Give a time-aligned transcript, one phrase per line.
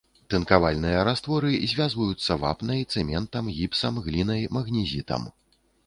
[0.33, 5.33] Тынкавальныя растворы звязваюцца вапнай, цэментам, гіпсам, глінай, магнезітам.